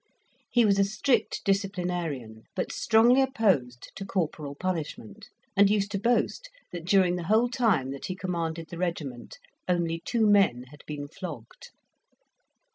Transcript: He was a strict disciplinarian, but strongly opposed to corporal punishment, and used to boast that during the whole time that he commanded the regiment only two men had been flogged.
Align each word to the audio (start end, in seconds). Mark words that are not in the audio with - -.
He 0.49 0.65
was 0.65 0.79
a 0.79 0.83
strict 0.83 1.43
disciplinarian, 1.45 2.45
but 2.55 2.71
strongly 2.71 3.21
opposed 3.21 3.91
to 3.95 4.03
corporal 4.03 4.55
punishment, 4.55 5.29
and 5.55 5.69
used 5.69 5.91
to 5.91 5.99
boast 5.99 6.49
that 6.71 6.85
during 6.85 7.17
the 7.17 7.25
whole 7.25 7.49
time 7.49 7.91
that 7.91 8.07
he 8.07 8.15
commanded 8.15 8.69
the 8.69 8.79
regiment 8.79 9.37
only 9.67 10.01
two 10.03 10.25
men 10.25 10.63
had 10.71 10.81
been 10.87 11.07
flogged. 11.07 11.69